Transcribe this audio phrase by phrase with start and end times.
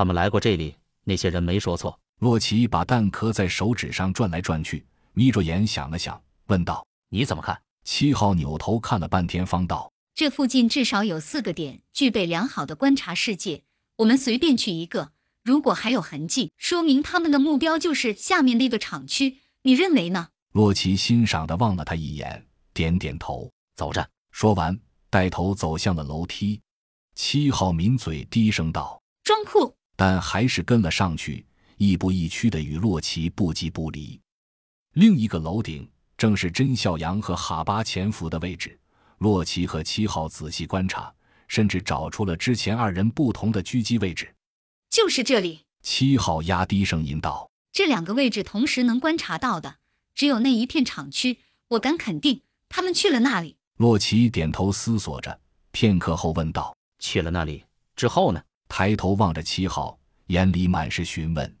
[0.00, 0.74] 他们来过这里，
[1.04, 2.00] 那些人没说错。
[2.20, 13.62] 洛奇把蛋壳在手指上转来转去，眯着眼想了想，问道：“你怎么看？”七号扭头看了半天，方道：“这附近至少有四个点具备良好的观察世界，
[13.98, 15.12] 我们随便去一个，
[15.44, 19.40] 如果还有痕迹，说明他们的目标就是下面那个厂区。
[19.64, 24.80] 你认为呢？”洛奇欣赏的望了他一眼，点点头：“走着。”说完，
[25.10, 26.58] 带头走向了楼梯。
[27.14, 29.70] 七号抿嘴低声道：“装酷。”
[30.00, 31.44] 但还是跟了上去。
[31.76, 34.18] 亦步亦趋的与洛奇不即不离。
[34.94, 38.78] 另一个楼顶正是甄孝阳和哈巴潜伏的位置。
[39.18, 41.12] 洛奇和七号仔细观察，
[41.48, 44.34] 甚至找出了之前二人不同的狙击位置。
[44.88, 45.66] 就是这里。
[45.82, 49.76] 七号压低声音道：“这两个位置同时能观察到的，
[50.14, 51.40] 只有那一片厂区。
[51.68, 52.40] 我敢肯定，
[52.70, 55.38] 他们去了那里。”洛奇点头思索着，
[55.72, 59.98] 片刻后问道：“去了那里之后呢？”抬头望着七号，
[60.30, 61.56] 眼里满是询问。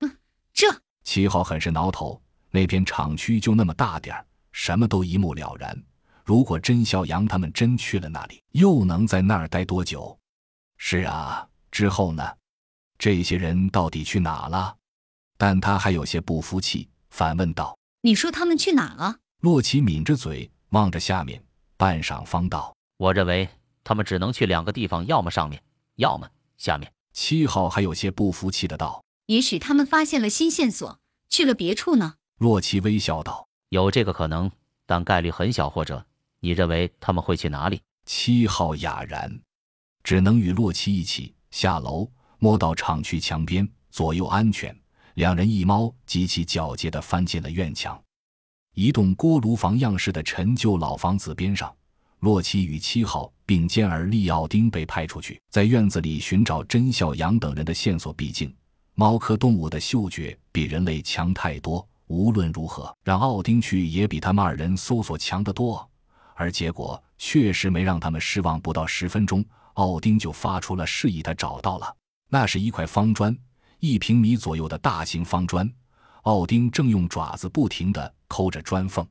[0.00, 0.16] 嗯
[0.52, 0.66] 这
[1.02, 2.20] 七号很是挠头，
[2.50, 5.82] 那片厂区就那么大点儿，什么都一目了然。
[6.22, 10.18] 如果甄小阳他们真去了那里，又能在那儿待多久？
[10.76, 12.22] 是啊，之后呢？
[12.98, 14.76] 这些人到底去哪了？
[15.38, 21.42] 但他还有些不服气，反问道：“你说他们去哪了？”洛奇抿着嘴望着下面，
[21.78, 23.48] 半晌方道：“我认为
[23.84, 25.62] 他们只能去两个地方，要么上面，
[25.96, 29.02] 要么下面。”七号还有些不服气的道。
[29.24, 31.00] 也许他们发现了新线索，
[31.30, 32.16] 去了别处呢。
[32.38, 34.50] 洛奇微笑道：“有这个可能，
[34.84, 35.70] 但概率很小。
[35.70, 36.04] 或者，
[36.40, 39.40] 你认为他们会去哪里？”七号哑然，
[40.04, 42.06] 只能与洛奇一起下楼，
[42.38, 44.78] 摸到厂区墙边，左右安全。
[45.14, 47.98] 两人一猫极其皎洁地翻进了院墙，
[48.74, 51.74] 一栋锅炉房样式的陈旧老房子边上，
[52.20, 54.28] 洛奇与七号并肩而立。
[54.28, 58.12] 奥丁被派出去，在院子里寻找真孝阳等人的线索。
[58.12, 58.54] 毕竟。
[58.98, 65.86] 猫科动物的嗅觉比人类强太多，无论如何，让奥丁去也比他们二人搜索强得多。
[66.34, 71.94] 而结果确实没让他们失望，不到十分钟，奥丁就发出了示意，他找到了，
[72.30, 73.36] 那是一块方砖，
[73.80, 75.70] 一平米左右的大型方砖。
[76.22, 79.06] 奥丁正用爪子不停地抠着砖缝。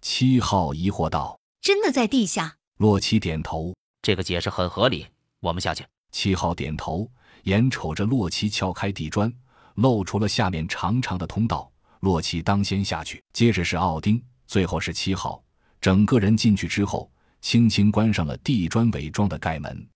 [0.00, 5.06] 七号疑惑道：“真的在地下？”洛奇点头：“这个解释很合理，
[5.40, 5.82] 我们下去。”
[6.12, 7.10] 七号点头。
[7.44, 9.30] 眼瞅着洛奇撬开地砖，
[9.74, 11.70] 露出了下面长长的通道。
[12.00, 15.42] 洛奇当先下去，接着是奥丁，最后是七号。
[15.78, 17.10] 整个人进去之后，
[17.42, 19.86] 轻轻关上了地砖伪装的盖门。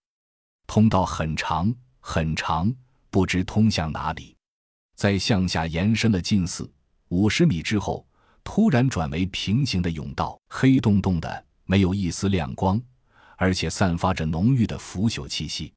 [0.67, 2.71] 通道很长很长，
[3.11, 4.37] 不知通向哪里。
[4.95, 6.71] 在向下延伸了近四
[7.09, 8.07] 五十米之后，
[8.45, 12.81] 突然转为平行的甬道，黑洞洞的，没有一丝亮光，
[13.37, 15.71] 而且散发着浓郁的腐朽气息。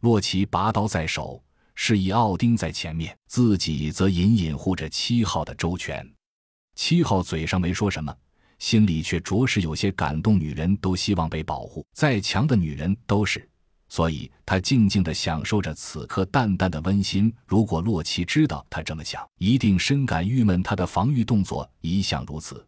[0.00, 6.10] 洛奇拔刀在手，示意奥丁在前面，自己则隐隐护着七号的周全。
[6.74, 8.16] 七号嘴上没说什么，
[8.58, 10.40] 心里却着实有些感动。
[10.40, 13.46] 女人都希望被保护，再强的女人都是，
[13.90, 17.30] 所以他静静地享受着此刻淡淡的温馨。
[17.46, 20.62] 如果洛奇知道他这么想，一定深感郁闷。
[20.62, 22.66] 他的防御动作一向如此，